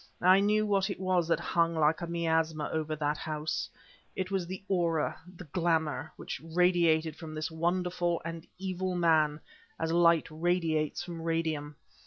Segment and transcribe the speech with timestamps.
[0.23, 3.69] I knew what it was that hung like a miasma over that house.
[4.15, 9.41] It was the aura, the glamour, which radiated from this wonderful and evil man
[9.79, 11.75] as light radiates from radium.